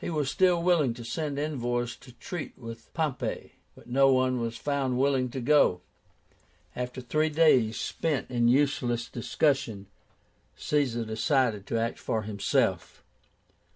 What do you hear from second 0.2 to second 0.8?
still